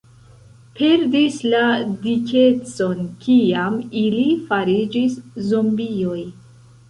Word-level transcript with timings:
perdis 0.77 1.35
la 1.49 1.59
dikecon 2.05 3.03
kiam 3.25 3.77
ili 4.01 4.25
fariĝis 4.49 5.19
zombioj. 5.51 6.19